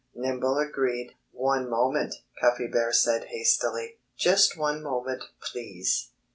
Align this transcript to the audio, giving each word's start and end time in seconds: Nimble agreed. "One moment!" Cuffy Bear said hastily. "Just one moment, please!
Nimble 0.15 0.57
agreed. 0.57 1.13
"One 1.31 1.69
moment!" 1.69 2.15
Cuffy 2.39 2.65
Bear 2.65 2.91
said 2.91 3.25
hastily. 3.25 3.99
"Just 4.17 4.57
one 4.57 4.81
moment, 4.81 5.25
please! 5.43 6.09